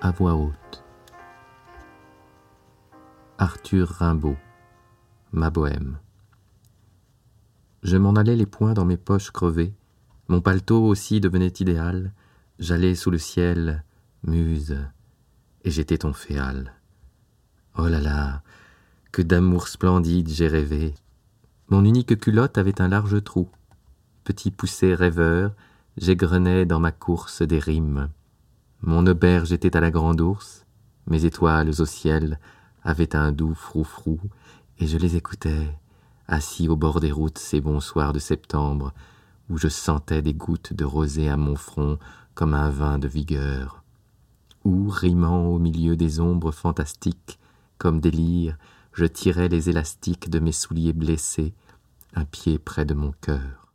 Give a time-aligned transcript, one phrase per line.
[0.00, 0.84] à voix haute.
[3.38, 4.36] Arthur Rimbaud,
[5.32, 5.98] ma bohème.
[7.82, 9.74] Je m'en allais les poings dans mes poches crevées,
[10.28, 12.12] mon paletot aussi devenait idéal,
[12.58, 13.84] j'allais sous le ciel,
[14.24, 14.78] muse,
[15.64, 16.72] et j'étais ton féal.
[17.78, 18.42] Oh là là,
[19.12, 20.94] que d'amour splendide j'ai rêvé.
[21.68, 23.48] Mon unique culotte avait un large trou.
[24.24, 25.54] Petit poussé rêveur,
[25.96, 28.08] j'égrenais dans ma course des rimes.
[28.82, 30.66] Mon auberge était à la grande ours,
[31.06, 32.38] mes étoiles au ciel
[32.84, 34.20] avaient un doux frou-frou,
[34.78, 35.68] et je les écoutais,
[36.28, 38.92] assis au bord des routes ces bons soirs de septembre,
[39.48, 41.98] où je sentais des gouttes de rosée à mon front
[42.34, 43.82] comme un vin de vigueur,
[44.64, 47.38] où, rimant au milieu des ombres fantastiques,
[47.78, 48.58] comme des lyres,
[48.92, 51.54] je tirais les élastiques de mes souliers blessés,
[52.14, 53.65] un pied près de mon cœur.